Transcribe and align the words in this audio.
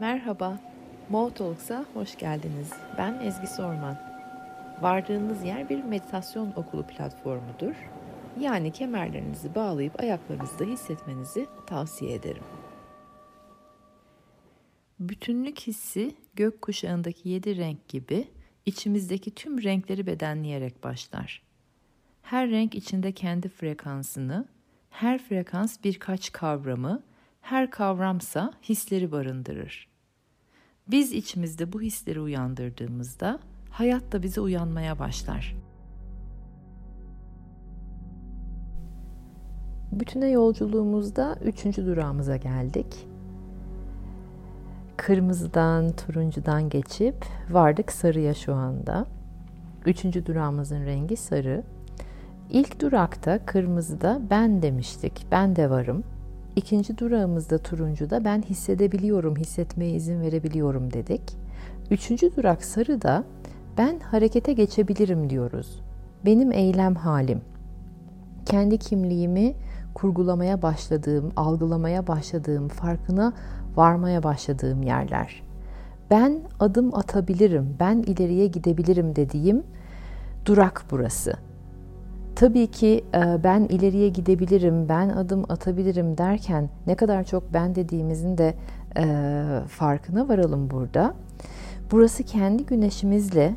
Merhaba, 0.00 0.60
Mo 1.08 1.30
hoş 1.94 2.18
geldiniz. 2.18 2.70
Ben 2.98 3.20
Ezgi 3.24 3.46
Sorman. 3.46 3.98
Vardığınız 4.80 5.44
yer 5.44 5.68
bir 5.68 5.84
meditasyon 5.84 6.52
okulu 6.56 6.86
platformudur. 6.86 7.74
Yani 8.40 8.72
kemerlerinizi 8.72 9.54
bağlayıp 9.54 10.00
ayaklarınızda 10.00 10.64
hissetmenizi 10.64 11.46
tavsiye 11.66 12.14
ederim. 12.14 12.42
Bütünlük 15.00 15.60
hissi 15.60 16.14
gök 16.34 16.62
kuşağındaki 16.62 17.28
yedi 17.28 17.56
renk 17.56 17.88
gibi 17.88 18.28
içimizdeki 18.66 19.34
tüm 19.34 19.62
renkleri 19.62 20.06
bedenleyerek 20.06 20.84
başlar. 20.84 21.42
Her 22.22 22.50
renk 22.50 22.74
içinde 22.74 23.12
kendi 23.12 23.48
frekansını, 23.48 24.46
her 24.90 25.18
frekans 25.18 25.76
birkaç 25.84 26.32
kavramı, 26.32 27.02
her 27.42 27.70
kavramsa 27.70 28.52
hisleri 28.62 29.12
barındırır. 29.12 29.88
Biz 30.88 31.12
içimizde 31.12 31.72
bu 31.72 31.82
hisleri 31.82 32.20
uyandırdığımızda 32.20 33.38
hayat 33.70 34.12
da 34.12 34.22
bize 34.22 34.40
uyanmaya 34.40 34.98
başlar. 34.98 35.56
Bütüne 39.92 40.30
yolculuğumuzda 40.30 41.38
üçüncü 41.44 41.86
durağımıza 41.86 42.36
geldik. 42.36 43.06
Kırmızıdan, 44.96 45.92
turuncudan 45.92 46.68
geçip 46.68 47.26
vardık 47.50 47.92
sarıya 47.92 48.34
şu 48.34 48.54
anda. 48.54 49.06
Üçüncü 49.86 50.26
durağımızın 50.26 50.86
rengi 50.86 51.16
sarı. 51.16 51.62
İlk 52.50 52.80
durakta 52.80 53.46
kırmızıda 53.46 54.20
ben 54.30 54.62
demiştik, 54.62 55.26
ben 55.30 55.56
de 55.56 55.70
varım. 55.70 56.04
İkinci 56.56 56.98
durağımızda 56.98 57.58
turuncuda 57.58 58.24
ben 58.24 58.42
hissedebiliyorum, 58.42 59.36
hissetmeye 59.36 59.90
izin 59.90 60.20
verebiliyorum 60.20 60.92
dedik. 60.92 61.22
Üçüncü 61.90 62.36
durak 62.36 62.64
sarıda 62.64 63.24
ben 63.78 64.00
harekete 64.00 64.52
geçebilirim 64.52 65.30
diyoruz. 65.30 65.80
Benim 66.24 66.52
eylem 66.52 66.94
halim. 66.94 67.40
Kendi 68.46 68.78
kimliğimi 68.78 69.54
kurgulamaya 69.94 70.62
başladığım, 70.62 71.32
algılamaya 71.36 72.06
başladığım, 72.06 72.68
farkına 72.68 73.32
varmaya 73.76 74.22
başladığım 74.22 74.82
yerler. 74.82 75.42
Ben 76.10 76.40
adım 76.60 76.94
atabilirim, 76.94 77.76
ben 77.80 77.96
ileriye 77.96 78.46
gidebilirim 78.46 79.16
dediğim 79.16 79.62
durak 80.46 80.84
burası. 80.90 81.34
Tabii 82.36 82.66
ki 82.66 83.04
e, 83.14 83.44
ben 83.44 83.60
ileriye 83.60 84.08
gidebilirim, 84.08 84.88
ben 84.88 85.08
adım 85.08 85.44
atabilirim 85.48 86.18
derken 86.18 86.68
ne 86.86 86.94
kadar 86.94 87.24
çok 87.24 87.52
ben 87.54 87.74
dediğimizin 87.74 88.38
de 88.38 88.54
e, 88.96 89.04
farkına 89.68 90.28
varalım 90.28 90.70
burada. 90.70 91.14
Burası 91.90 92.22
kendi 92.22 92.66
güneşimizle, 92.66 93.54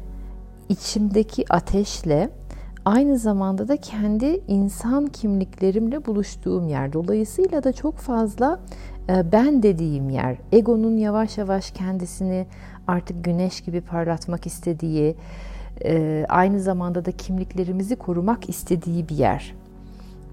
içimdeki 0.70 1.54
ateşle, 1.54 2.30
aynı 2.86 3.18
zamanda 3.18 3.68
da 3.68 3.78
kendi 3.78 4.42
insan 4.48 5.08
kimliklerimle 5.08 6.06
buluştuğum 6.06 6.68
yer. 6.68 6.94
Dolayısıyla 6.94 7.64
da 7.64 7.74
çok 7.74 7.96
fazla 7.98 8.60
e, 9.10 9.32
ben 9.32 9.64
dediğim 9.64 10.10
yer. 10.10 10.38
Egonun 10.52 10.98
yavaş 10.98 11.38
yavaş 11.38 11.72
kendisini 11.72 12.48
artık 12.88 13.24
güneş 13.24 13.62
gibi 13.62 13.82
parlatmak 13.82 14.46
istediği, 14.46 15.16
e, 15.84 16.26
aynı 16.30 16.60
zamanda 16.60 17.06
da 17.06 17.12
kimliklerimizi 17.12 17.96
korumak 17.96 18.50
istediği 18.50 19.10
bir 19.10 19.16
yer. 19.16 19.56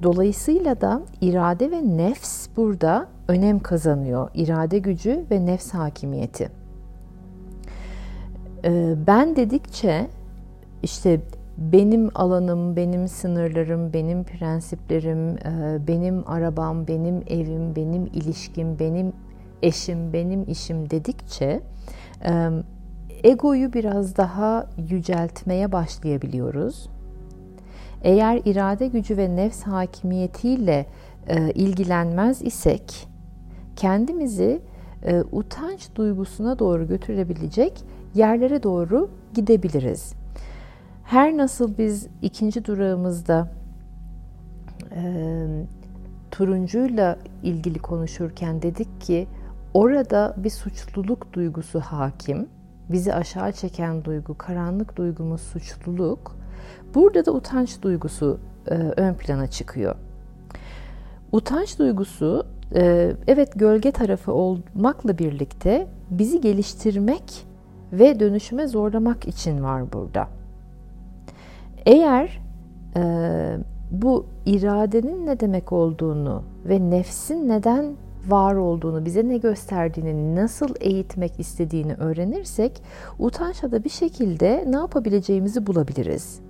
Dolayısıyla 0.02 0.80
da 0.80 1.02
irade 1.20 1.70
ve 1.70 1.96
nefs 1.96 2.48
burada 2.56 3.08
önem 3.28 3.58
kazanıyor. 3.58 4.30
İrade 4.34 4.78
gücü 4.78 5.24
ve 5.30 5.46
nefs 5.46 5.70
hakimiyeti. 5.70 6.48
E, 8.64 8.94
ben 9.06 9.36
dedikçe 9.36 10.06
işte 10.82 11.20
benim 11.58 12.10
alanım, 12.14 12.76
benim 12.76 13.08
sınırlarım, 13.08 13.92
benim 13.92 14.24
prensiplerim, 14.24 15.28
e, 15.28 15.86
benim 15.88 16.28
arabam, 16.30 16.86
benim 16.86 17.22
evim, 17.26 17.76
benim 17.76 18.06
ilişkim, 18.06 18.78
benim 18.78 19.12
eşim, 19.62 20.12
benim 20.12 20.44
işim 20.48 20.90
dedikçe 20.90 21.60
egoyu 23.24 23.72
biraz 23.72 24.16
daha 24.16 24.66
yüceltmeye 24.90 25.72
başlayabiliyoruz. 25.72 26.88
Eğer 28.02 28.40
irade 28.44 28.86
gücü 28.86 29.16
ve 29.16 29.36
nefs 29.36 29.62
hakimiyetiyle 29.62 30.86
e, 31.28 31.50
ilgilenmez 31.50 32.42
isek 32.42 33.08
kendimizi 33.76 34.62
e, 35.04 35.22
utanç 35.32 35.88
duygusuna 35.94 36.58
doğru 36.58 36.88
götürebilecek 36.88 37.84
yerlere 38.14 38.62
doğru 38.62 39.10
gidebiliriz. 39.34 40.14
Her 41.04 41.36
nasıl 41.36 41.78
biz 41.78 42.06
ikinci 42.22 42.64
durağımızda 42.64 43.48
e, 44.94 45.02
turuncuyla 46.30 47.18
ilgili 47.42 47.78
konuşurken 47.78 48.62
dedik 48.62 49.00
ki 49.00 49.26
orada 49.74 50.34
bir 50.36 50.50
suçluluk 50.50 51.32
duygusu 51.32 51.80
hakim 51.80 52.48
bizi 52.92 53.14
aşağı 53.14 53.52
çeken 53.52 54.04
duygu, 54.04 54.38
karanlık 54.38 54.96
duygumuz 54.96 55.40
suçluluk. 55.40 56.36
Burada 56.94 57.26
da 57.26 57.32
utanç 57.32 57.82
duygusu 57.82 58.38
e, 58.66 58.74
ön 58.74 59.14
plana 59.14 59.46
çıkıyor. 59.46 59.94
Utanç 61.32 61.78
duygusu 61.78 62.46
e, 62.74 63.12
evet 63.26 63.52
gölge 63.56 63.92
tarafı 63.92 64.32
olmakla 64.32 65.18
birlikte 65.18 65.86
bizi 66.10 66.40
geliştirmek 66.40 67.46
ve 67.92 68.20
dönüşüme 68.20 68.66
zorlamak 68.66 69.28
için 69.28 69.62
var 69.62 69.92
burada. 69.92 70.28
Eğer 71.86 72.40
e, 72.96 73.02
bu 73.90 74.26
iradenin 74.46 75.26
ne 75.26 75.40
demek 75.40 75.72
olduğunu 75.72 76.42
ve 76.64 76.90
nefsin 76.90 77.48
neden 77.48 77.84
var 78.28 78.54
olduğunu, 78.54 79.04
bize 79.04 79.28
ne 79.28 79.36
gösterdiğini, 79.38 80.36
nasıl 80.36 80.74
eğitmek 80.80 81.40
istediğini 81.40 81.94
öğrenirsek 81.94 82.82
utançla 83.18 83.72
da 83.72 83.84
bir 83.84 83.90
şekilde 83.90 84.64
ne 84.68 84.76
yapabileceğimizi 84.76 85.66
bulabiliriz. 85.66 86.40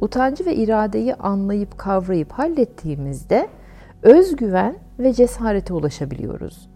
Utancı 0.00 0.46
ve 0.46 0.54
iradeyi 0.54 1.14
anlayıp 1.14 1.78
kavrayıp 1.78 2.32
hallettiğimizde 2.32 3.48
özgüven 4.02 4.76
ve 4.98 5.12
cesarete 5.12 5.74
ulaşabiliyoruz. 5.74 6.68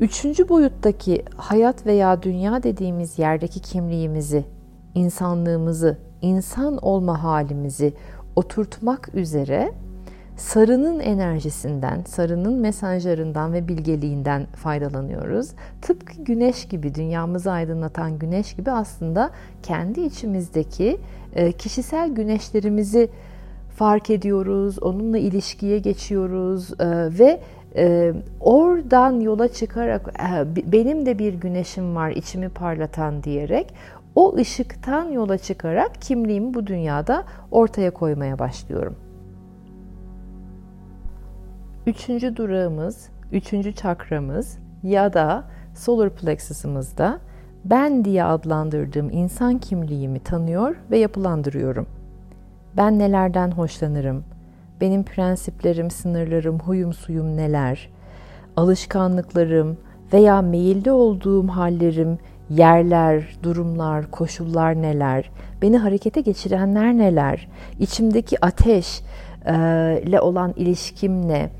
Üçüncü 0.00 0.48
boyuttaki 0.48 1.24
hayat 1.36 1.86
veya 1.86 2.22
dünya 2.22 2.62
dediğimiz 2.62 3.18
yerdeki 3.18 3.60
kimliğimizi, 3.60 4.44
insanlığımızı, 4.94 5.98
insan 6.22 6.78
olma 6.82 7.22
halimizi 7.24 7.92
oturtmak 8.36 9.14
üzere 9.14 9.72
sarının 10.36 11.00
enerjisinden, 11.00 12.02
sarının 12.06 12.60
mesajlarından 12.60 13.52
ve 13.52 13.68
bilgeliğinden 13.68 14.46
faydalanıyoruz. 14.46 15.50
Tıpkı 15.82 16.22
güneş 16.22 16.68
gibi, 16.68 16.94
dünyamızı 16.94 17.52
aydınlatan 17.52 18.18
güneş 18.18 18.54
gibi 18.54 18.70
aslında 18.70 19.30
kendi 19.62 20.00
içimizdeki 20.00 20.98
e, 21.34 21.52
kişisel 21.52 22.10
güneşlerimizi 22.10 23.08
fark 23.76 24.10
ediyoruz, 24.10 24.82
onunla 24.82 25.18
ilişkiye 25.18 25.78
geçiyoruz 25.78 26.80
e, 26.80 27.18
ve 27.18 27.40
e, 27.76 28.12
oradan 28.40 29.20
yola 29.20 29.48
çıkarak 29.48 30.14
benim 30.72 31.06
de 31.06 31.18
bir 31.18 31.34
güneşim 31.34 31.96
var 31.96 32.10
içimi 32.10 32.48
parlatan 32.48 33.22
diyerek 33.22 33.74
o 34.14 34.36
ışıktan 34.36 35.04
yola 35.04 35.38
çıkarak 35.38 36.02
kimliğimi 36.02 36.54
bu 36.54 36.66
dünyada 36.66 37.24
ortaya 37.50 37.90
koymaya 37.90 38.38
başlıyorum. 38.38 38.96
Üçüncü 41.86 42.36
durağımız, 42.36 43.08
üçüncü 43.32 43.74
çakramız 43.74 44.58
ya 44.82 45.12
da 45.12 45.44
solar 45.74 46.10
plexus'ımızda 46.10 47.18
ben 47.64 48.04
diye 48.04 48.24
adlandırdığım 48.24 49.10
insan 49.10 49.58
kimliğimi 49.58 50.20
tanıyor 50.20 50.76
ve 50.90 50.98
yapılandırıyorum. 50.98 51.86
Ben 52.76 52.98
nelerden 52.98 53.50
hoşlanırım? 53.50 54.24
Benim 54.80 55.04
prensiplerim, 55.04 55.90
sınırlarım, 55.90 56.58
huyum 56.58 56.92
suyum 56.92 57.36
neler? 57.36 57.90
Alışkanlıklarım 58.56 59.76
veya 60.12 60.42
meyilli 60.42 60.90
olduğum 60.90 61.48
hallerim, 61.48 62.18
yerler, 62.50 63.38
durumlar, 63.42 64.10
koşullar 64.10 64.82
neler? 64.82 65.30
Beni 65.62 65.78
harekete 65.78 66.20
geçirenler 66.20 66.98
neler? 66.98 67.48
İçimdeki 67.80 68.44
ateş, 68.44 69.02
ile 70.06 70.20
olan 70.20 70.54
ilişkim 70.56 71.28
ne 71.28 71.50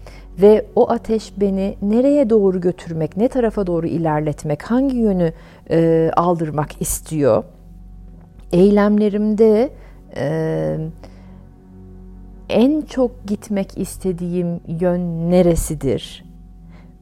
ve 0.42 0.66
o 0.76 0.90
ateş 0.90 1.40
beni 1.40 1.76
nereye 1.82 2.30
doğru 2.30 2.60
götürmek, 2.60 3.16
ne 3.16 3.28
tarafa 3.28 3.66
doğru 3.66 3.86
ilerletmek, 3.86 4.62
hangi 4.62 4.96
yönü 4.96 5.32
e, 5.70 6.10
aldırmak 6.16 6.82
istiyor. 6.82 7.44
Eylemlerimde 8.52 9.70
e, 10.16 10.76
en 12.48 12.80
çok 12.80 13.26
gitmek 13.26 13.78
istediğim 13.78 14.60
yön 14.68 15.30
neresidir? 15.30 16.24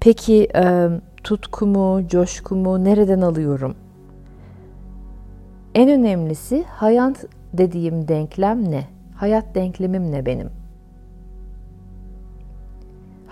Peki 0.01 0.49
e, 0.55 0.89
tutkumu, 1.25 2.09
coşkumu 2.09 2.85
nereden 2.85 3.21
alıyorum? 3.21 3.75
En 5.75 5.91
önemlisi 5.91 6.65
hayat 6.69 7.25
dediğim 7.53 8.09
denklem 8.09 8.71
ne? 8.71 8.85
Hayat 9.17 9.55
denklemim 9.55 10.13
ne 10.13 10.27
benim? 10.27 10.63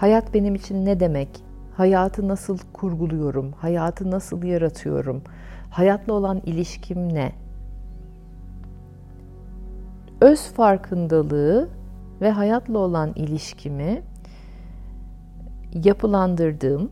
Hayat 0.02 0.34
benim 0.34 0.54
için 0.54 0.86
ne 0.86 1.00
demek? 1.00 1.28
Hayatı 1.76 2.28
nasıl 2.28 2.58
kurguluyorum? 2.72 3.52
Hayatı 3.52 4.10
nasıl 4.10 4.42
yaratıyorum? 4.42 5.22
Hayatla 5.70 6.12
olan 6.12 6.42
ilişkim 6.46 7.14
ne? 7.14 7.32
Öz 10.20 10.40
farkındalığı 10.40 11.68
ve 12.20 12.30
hayatla 12.30 12.78
olan 12.78 13.12
ilişkimi 13.16 14.02
yapılandırdığım, 15.84 16.90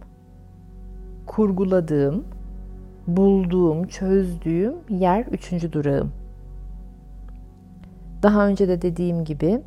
kurguladığım, 1.26 2.24
bulduğum, 3.06 3.86
çözdüğüm 3.86 4.74
yer 4.88 5.26
üçüncü 5.26 5.72
durağım. 5.72 6.12
Daha 8.22 8.46
önce 8.46 8.68
de 8.68 8.82
dediğim 8.82 9.24
gibi 9.24 9.62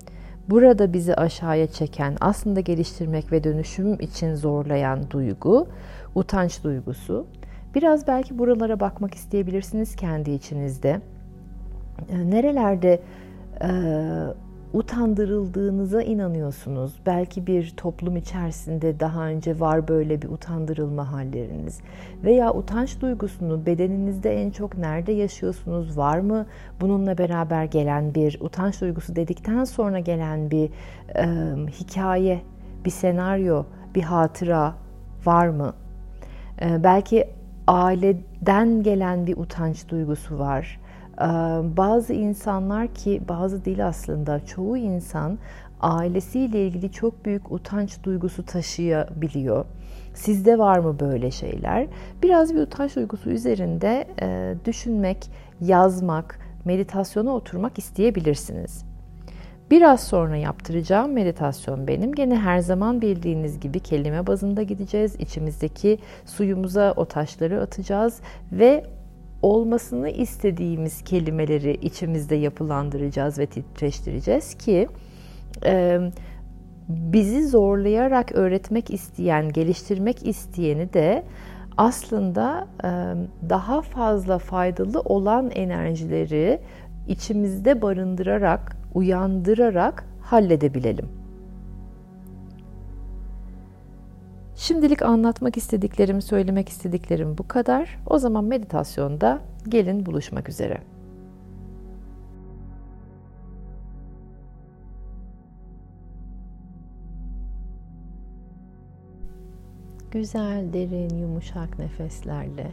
burada 0.50 0.94
bizi 0.94 1.16
aşağıya 1.16 1.68
çeken, 1.68 2.16
aslında 2.22 2.60
geliştirmek 2.60 3.32
ve 3.32 3.44
dönüşüm 3.44 3.94
için 4.00 4.36
zorlayan 4.36 5.12
duygu, 5.12 5.68
utanç 6.16 6.64
duygusu. 6.64 7.28
Biraz 7.76 8.08
belki 8.08 8.40
buralara 8.40 8.80
bakmak 8.80 9.14
isteyebilirsiniz 9.14 9.96
kendi 9.96 10.32
içinizde. 10.32 11.02
Ee, 12.10 12.30
nerelerde 12.30 13.00
e, 13.62 13.70
utandırıldığınıza 14.74 16.02
inanıyorsunuz. 16.02 16.94
Belki 17.06 17.48
bir 17.48 17.74
toplum 17.78 18.18
içerisinde 18.18 19.00
daha 19.00 19.26
önce 19.26 19.60
var 19.60 19.88
böyle 19.88 20.22
bir 20.22 20.30
utandırılma 20.30 21.12
halleriniz. 21.12 21.80
Veya 22.24 22.54
utanç 22.54 23.02
duygusunu 23.02 23.66
bedeninizde 23.66 24.42
en 24.42 24.52
çok 24.52 24.78
nerede 24.78 25.12
yaşıyorsunuz? 25.12 25.98
Var 25.98 26.20
mı 26.20 26.46
bununla 26.82 27.18
beraber 27.18 27.64
gelen 27.64 28.16
bir 28.16 28.38
utanç 28.42 28.82
duygusu 28.82 29.16
dedikten 29.16 29.64
sonra 29.64 30.00
gelen 30.00 30.52
bir 30.52 30.70
e, 31.16 31.26
hikaye, 31.72 32.42
bir 32.86 32.92
senaryo, 32.92 33.64
bir 33.96 34.04
hatıra 34.04 34.74
var 35.26 35.48
mı? 35.48 35.74
E, 36.62 36.84
belki 36.84 37.28
aileden 37.68 38.84
gelen 38.84 39.28
bir 39.28 39.38
utanç 39.38 39.90
duygusu 39.90 40.40
var 40.40 40.80
bazı 41.78 42.14
insanlar 42.14 42.88
ki 42.88 43.22
bazı 43.30 43.66
değil 43.66 43.88
aslında 43.88 44.46
çoğu 44.46 44.78
insan 44.78 45.38
ailesiyle 45.82 46.68
ilgili 46.68 46.92
çok 46.92 47.26
büyük 47.26 47.52
utanç 47.52 48.04
duygusu 48.04 48.46
taşıyabiliyor. 48.46 49.66
Sizde 50.14 50.60
var 50.60 50.80
mı 50.80 51.00
böyle 51.00 51.32
şeyler? 51.32 51.88
Biraz 52.24 52.54
bir 52.54 52.60
utanç 52.62 52.96
duygusu 52.96 53.30
üzerinde 53.30 54.08
e, 54.22 54.56
düşünmek, 54.66 55.30
yazmak, 55.62 56.40
meditasyona 56.66 57.32
oturmak 57.32 57.80
isteyebilirsiniz. 57.80 58.86
Biraz 59.72 60.04
sonra 60.04 60.38
yaptıracağım 60.38 61.12
meditasyon 61.12 61.88
benim. 61.88 62.12
Gene 62.12 62.36
her 62.36 62.60
zaman 62.60 63.02
bildiğiniz 63.02 63.60
gibi 63.60 63.80
kelime 63.80 64.28
bazında 64.28 64.64
gideceğiz. 64.64 65.16
İçimizdeki 65.20 66.00
suyumuza 66.26 66.94
o 66.96 67.06
taşları 67.06 67.62
atacağız 67.62 68.20
ve 68.52 68.84
olmasını 69.44 70.10
istediğimiz 70.10 71.02
kelimeleri 71.02 71.74
içimizde 71.82 72.36
yapılandıracağız 72.36 73.40
ve 73.40 73.46
titreştireceğiz 73.46 74.54
ki 74.54 74.88
e, 75.66 76.00
bizi 76.90 77.48
zorlayarak 77.48 78.32
öğretmek 78.32 78.92
isteyen, 78.92 79.50
geliştirmek 79.50 80.28
isteyeni 80.28 80.94
de 80.94 81.24
aslında 81.78 82.68
e, 82.84 82.90
daha 83.50 83.82
fazla 83.82 84.38
faydalı 84.38 85.00
olan 85.00 85.50
enerjileri 85.50 86.60
içimizde 87.08 87.82
barındırarak, 87.82 88.78
uyandırarak 88.94 90.06
halledebilelim. 90.22 91.23
Şimdilik 94.64 95.02
anlatmak 95.02 95.58
istediklerim, 95.58 96.22
söylemek 96.22 96.70
istediklerim 96.70 97.38
bu 97.38 97.48
kadar. 97.48 98.00
O 98.06 98.20
zaman 98.20 98.44
meditasyonda 98.44 99.42
gelin 99.70 100.06
buluşmak 100.06 100.50
üzere. 100.50 100.78
Güzel, 110.12 110.74
derin, 110.74 111.18
yumuşak 111.18 111.80
nefeslerle 111.80 112.72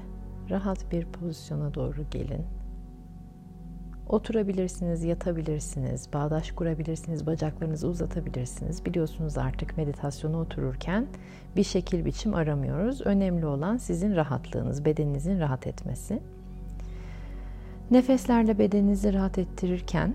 rahat 0.51 0.93
bir 0.93 1.07
pozisyona 1.07 1.75
doğru 1.75 2.05
gelin. 2.11 2.60
Oturabilirsiniz, 4.11 5.05
yatabilirsiniz, 5.05 6.09
bağdaş 6.13 6.53
kurabilirsiniz, 6.53 7.27
bacaklarınızı 7.27 7.89
uzatabilirsiniz. 7.89 8.85
Biliyorsunuz 8.85 9.39
artık 9.39 9.77
meditasyona 9.77 10.37
otururken 10.37 11.07
bir 11.57 11.63
şekil 11.63 12.05
biçim 12.05 12.35
aramıyoruz. 12.35 13.01
Önemli 13.01 13.47
olan 13.47 13.77
sizin 13.77 14.17
rahatlığınız, 14.17 14.85
bedeninizin 14.85 15.41
rahat 15.41 15.67
etmesi. 15.67 16.23
Nefeslerle 17.91 18.59
bedeninizi 18.59 19.13
rahat 19.15 19.39
ettirirken 19.39 20.15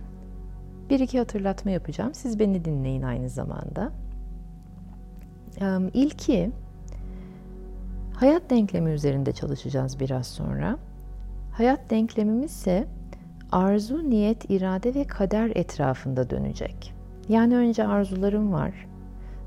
bir 0.90 1.00
iki 1.00 1.20
hatırlatma 1.20 1.72
yapacağım. 1.72 2.14
Siz 2.14 2.40
beni 2.40 2.66
dinleyin 2.66 3.02
aynı 3.02 3.30
zamanda. 3.30 3.92
İlki 5.94 6.52
hayat 8.14 8.50
denklemi 8.50 8.90
üzerinde 8.90 9.32
çalışacağız 9.32 10.00
biraz 10.00 10.28
sonra. 10.28 10.78
Hayat 11.52 11.90
denklemimiz 11.90 12.52
ise 12.52 12.88
arzu, 13.52 14.10
niyet, 14.10 14.50
irade 14.50 14.96
ve 14.96 15.08
kader 15.08 15.52
etrafında 15.56 16.30
dönecek. 16.30 16.94
Yani 17.30 17.56
önce 17.56 17.88
arzularım 17.88 18.54
var. 18.54 18.88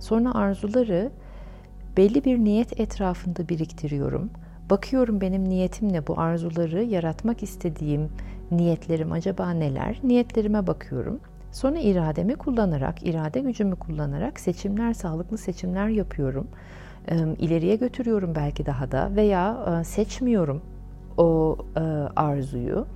Sonra 0.00 0.35
arzuları 0.35 1.11
belli 1.97 2.25
bir 2.25 2.39
niyet 2.39 2.81
etrafında 2.81 3.49
biriktiriyorum. 3.49 4.31
Bakıyorum 4.71 5.21
benim 5.21 5.49
niyetim 5.49 5.93
ne? 5.93 6.06
Bu 6.06 6.21
arzuları 6.21 6.83
yaratmak 6.85 7.43
istediğim 7.43 8.09
niyetlerim 8.50 9.12
acaba 9.12 9.50
neler? 9.50 10.00
Niyetlerime 10.03 10.67
bakıyorum. 10.67 11.21
Sonra 11.53 11.79
irademi 11.79 12.35
kullanarak, 12.35 13.06
irade 13.06 13.41
gücümü 13.41 13.77
kullanarak 13.77 14.41
seçimler, 14.41 14.93
sağlıklı 14.93 15.39
seçimler 15.39 15.89
yapıyorum. 15.89 16.49
İleriye 17.39 17.77
götürüyorum 17.77 18.35
belki 18.35 18.67
daha 18.67 18.93
da 18.93 19.11
veya 19.17 19.83
seçmiyorum 19.85 20.62
o 21.17 21.59
arzuyu 22.17 22.87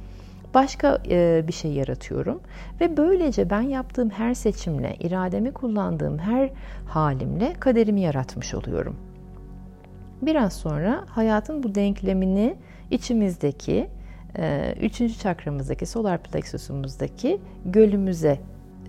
başka 0.54 0.98
e, 1.08 1.44
bir 1.46 1.52
şey 1.52 1.72
yaratıyorum 1.72 2.40
ve 2.80 2.96
böylece 2.96 3.50
ben 3.50 3.60
yaptığım 3.60 4.10
her 4.10 4.34
seçimle, 4.34 4.96
irademi 5.00 5.52
kullandığım 5.52 6.18
her 6.18 6.50
halimle 6.86 7.52
kaderimi 7.60 8.00
yaratmış 8.00 8.54
oluyorum. 8.54 8.96
Biraz 10.22 10.52
sonra 10.52 11.04
hayatın 11.08 11.62
bu 11.62 11.74
denklemini 11.74 12.56
içimizdeki 12.90 13.88
e, 14.38 14.74
üçüncü 14.80 15.18
çakramızdaki 15.18 15.86
solar 15.86 16.22
plexusumuzdaki 16.22 17.40
gölümüze 17.64 18.38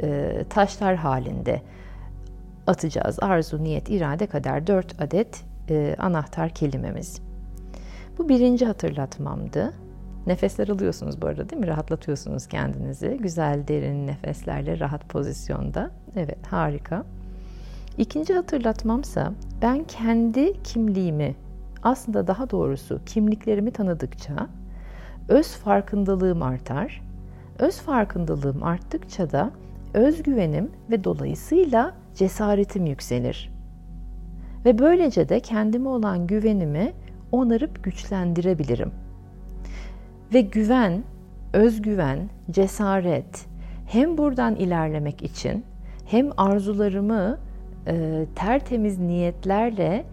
e, 0.02 0.44
taşlar 0.50 0.96
halinde 0.96 1.62
atacağız. 2.68 3.18
Arzu, 3.22 3.64
niyet, 3.64 3.90
irade, 3.90 4.28
kader 4.28 4.68
dört 4.68 5.02
adet 5.02 5.44
e, 5.70 5.96
anahtar 6.00 6.50
kelimemiz. 6.50 7.22
Bu 8.18 8.30
birinci 8.30 8.66
hatırlatmamdı. 8.66 9.74
Nefesler 10.28 10.68
alıyorsunuz 10.68 11.22
bu 11.22 11.28
arada 11.28 11.50
değil 11.50 11.60
mi? 11.60 11.68
Rahatlatıyorsunuz 11.68 12.48
kendinizi. 12.48 13.18
Güzel 13.22 13.68
derin 13.68 14.08
nefeslerle 14.08 14.80
rahat 14.80 15.10
pozisyonda. 15.10 15.92
Evet 16.16 16.48
harika. 16.48 17.06
İkinci 17.98 18.34
hatırlatmamsa 18.34 19.34
ben 19.62 19.84
kendi 19.84 20.64
kimliğimi 20.64 21.36
aslında 21.84 22.28
daha 22.28 22.50
doğrusu 22.50 23.02
kimliklerimi 23.06 23.72
tanıdıkça 23.72 24.48
öz 25.30 25.48
farkındalığım 25.48 26.42
artar. 26.42 27.02
Öz 27.60 27.78
farkındalığım 27.78 28.64
arttıkça 28.64 29.32
da 29.32 29.52
özgüvenim 29.94 30.72
ve 30.92 31.04
dolayısıyla 31.04 31.94
cesaretim 32.16 32.86
yükselir. 32.86 33.54
Ve 34.66 34.80
böylece 34.80 35.30
de 35.30 35.40
kendime 35.40 35.90
olan 35.90 36.28
güvenimi 36.28 36.94
onarıp 37.32 37.84
güçlendirebilirim. 37.84 38.92
Ve 40.34 40.42
güven, 40.42 41.04
özgüven, 41.54 42.30
cesaret 42.52 43.46
hem 43.86 44.18
buradan 44.18 44.56
ilerlemek 44.56 45.24
için 45.24 45.66
hem 46.06 46.30
arzularımı 46.38 47.38
e, 47.88 48.26
tertemiz 48.36 49.00
niyetlerle 49.00 50.06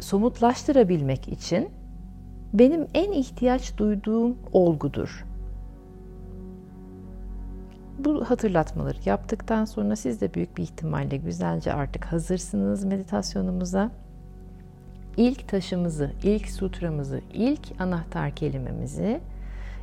somutlaştırabilmek 0.00 1.28
için 1.28 1.68
benim 2.52 2.86
en 2.94 3.12
ihtiyaç 3.12 3.76
duyduğum 3.76 4.36
olgudur. 4.52 5.26
Bu 7.98 8.24
hatırlatmaları 8.24 8.98
yaptıktan 9.04 9.64
sonra 9.64 9.96
siz 9.96 10.20
de 10.20 10.34
büyük 10.34 10.56
bir 10.56 10.62
ihtimalle 10.62 11.16
güzelce 11.16 11.72
artık 11.72 12.04
hazırsınız 12.04 12.84
meditasyonumuza. 12.84 13.90
İlk 15.16 15.48
taşımızı, 15.48 16.12
ilk 16.22 16.50
sutramızı, 16.50 17.20
ilk 17.32 17.80
anahtar 17.80 18.30
kelimemizi 18.30 19.20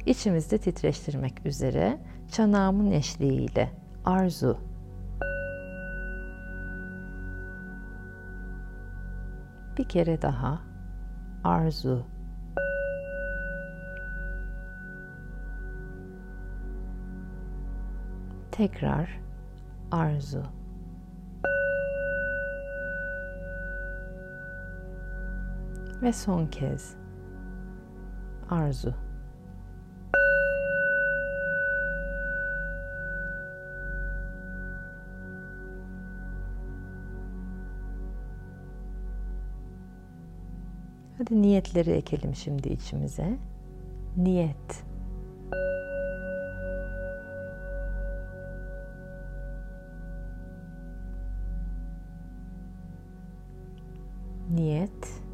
içimizde 0.05 0.57
titreştirmek 0.57 1.45
üzere 1.45 1.97
çanağımın 2.31 2.91
eşliğiyle 2.91 3.69
arzu. 4.05 4.57
Bir 9.77 9.89
kere 9.89 10.21
daha 10.21 10.61
arzu. 11.43 12.05
Tekrar 18.51 19.19
arzu 19.91 20.56
ve 26.01 26.13
son 26.13 26.47
kez 26.47 26.95
arzu 28.49 28.93
Hadi 41.17 41.41
niyetleri 41.41 41.91
ekelim 41.91 42.35
şimdi 42.35 42.69
içimize. 42.69 43.37
Niyet. 44.17 44.83
Niyet. 54.55 55.26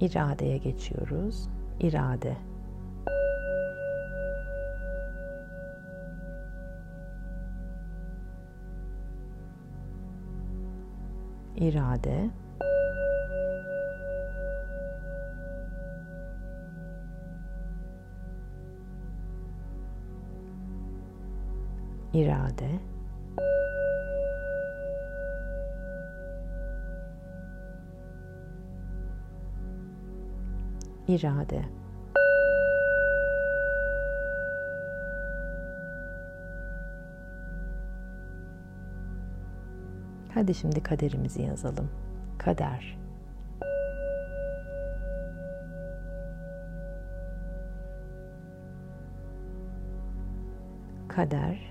İradeye 0.00 0.56
geçiyoruz. 0.56 1.48
İrade. 1.80 2.36
İrade. 11.56 12.30
irade 22.12 22.89
irade 31.10 31.64
Hadi 40.34 40.54
şimdi 40.54 40.82
kaderimizi 40.82 41.42
yazalım. 41.42 41.90
Kader. 42.38 42.98
Kader. 51.08 51.69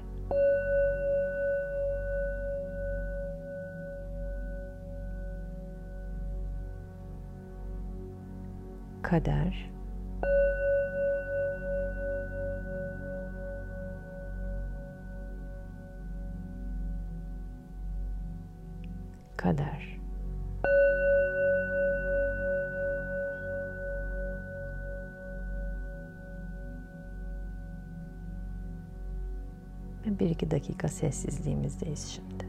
Kader 9.01 9.69
kader 19.37 19.99
ve 30.05 30.19
bir 30.19 30.29
iki 30.29 30.51
dakika 30.51 30.87
sessizliğimizdeyiz 30.87 32.07
şimdi. 32.07 32.48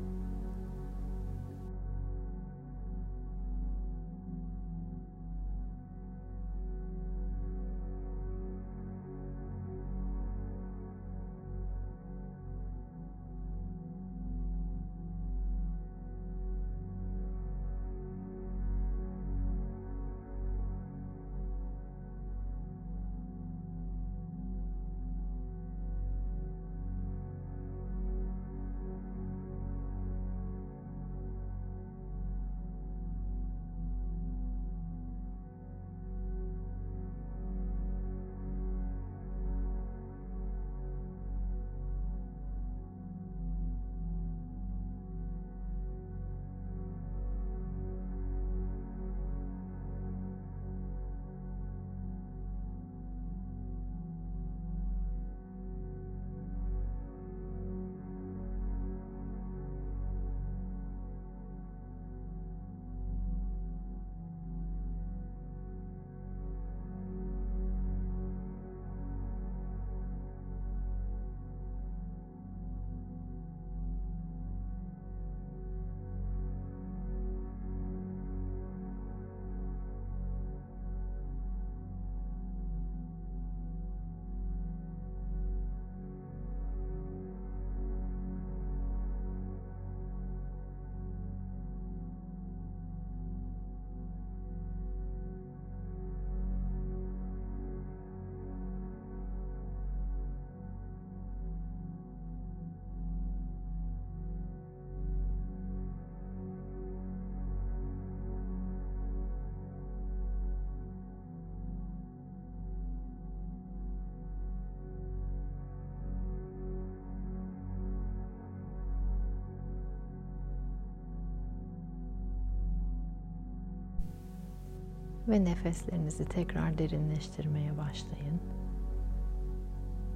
Ve 125.30 125.44
nefeslerinizi 125.44 126.25
tekrar 126.25 126.78
derinleştirmeye 126.78 127.78
başlayın. 127.78 128.40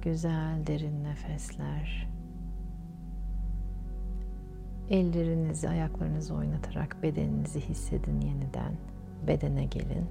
Güzel 0.01 0.67
derin 0.67 1.03
nefesler. 1.03 2.09
Ellerinizi, 4.89 5.69
ayaklarınızı 5.69 6.35
oynatarak 6.35 7.03
bedeninizi 7.03 7.59
hissedin 7.59 8.21
yeniden. 8.21 8.73
Bedene 9.27 9.65
gelin. 9.65 10.05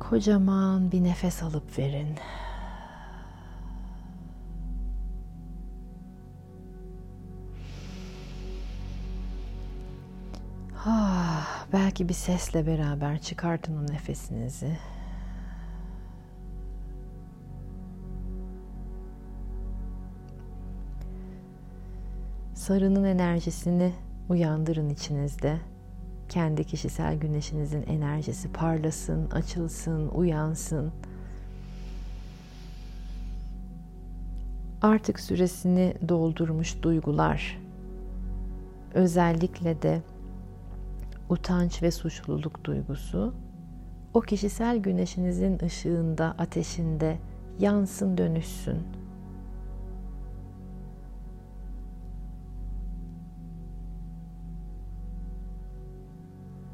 Kocaman 0.00 0.92
bir 0.92 1.04
nefes 1.04 1.42
alıp 1.42 1.78
verin. 1.78 2.08
Belki 11.74 12.08
bir 12.08 12.14
sesle 12.14 12.66
beraber 12.66 13.18
çıkartın 13.18 13.76
o 13.76 13.92
nefesinizi. 13.92 14.78
Sarının 22.54 23.04
enerjisini 23.04 23.92
uyandırın 24.28 24.90
içinizde. 24.90 25.58
Kendi 26.28 26.64
kişisel 26.64 27.18
güneşinizin 27.18 27.82
enerjisi 27.82 28.52
parlasın, 28.52 29.30
açılsın, 29.30 30.08
uyansın. 30.08 30.92
Artık 34.82 35.20
süresini 35.20 35.94
doldurmuş 36.08 36.82
duygular, 36.82 37.58
özellikle 38.94 39.82
de 39.82 40.02
utanç 41.34 41.82
ve 41.82 41.90
suçluluk 41.90 42.64
duygusu 42.64 43.34
o 44.14 44.20
kişisel 44.20 44.78
güneşinizin 44.78 45.58
ışığında, 45.64 46.34
ateşinde 46.38 47.18
yansın, 47.58 48.18
dönüşsün. 48.18 48.78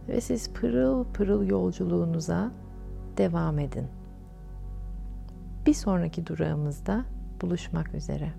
Ve 0.09 0.21
siz 0.21 0.53
pırıl 0.53 1.05
pırıl 1.05 1.47
yolculuğunuza 1.47 2.53
devam 3.17 3.59
edin. 3.59 3.87
Bir 5.67 5.75
sonraki 5.75 6.27
durağımızda 6.27 7.05
buluşmak 7.41 7.95
üzere. 7.95 8.33